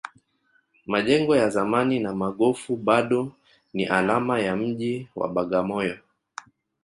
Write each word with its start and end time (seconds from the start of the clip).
majengo 0.85 1.35
ya 1.35 1.49
zamani 1.49 1.99
na 1.99 2.13
magofu 2.15 2.75
bado 2.75 3.31
ni 3.73 3.85
alama 3.85 4.39
ya 4.39 4.55
mji 4.55 5.07
wa 5.15 5.27
bagamoyo 5.27 5.97